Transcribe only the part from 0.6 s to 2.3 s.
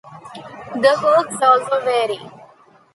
The hooks also vary.